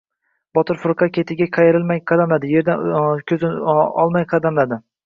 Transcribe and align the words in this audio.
Botir 0.57 0.79
firqa 0.85 1.07
ketiga 1.17 1.47
qayrilmay 1.59 2.03
qadamladi. 2.13 2.51
Yerdan 2.55 2.85
ko‘zini 3.35 3.57
olmay 4.07 4.31
qadamladi. 4.35 4.87